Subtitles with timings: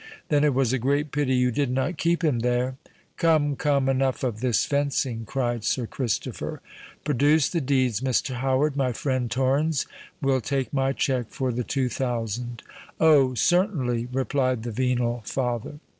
[0.29, 2.75] "Then it was a great pity you did not keep him there."
[3.17, 6.59] "Come—come—enough of this fencing," cried Sir Christopher.
[7.03, 8.33] "Produce the deeds, Mr.
[8.37, 9.85] Howard: my friend Torrens
[10.19, 12.63] will take my cheque for the two thousand."
[12.99, 13.35] "Oh!
[13.35, 15.77] certainly," replied the venal father.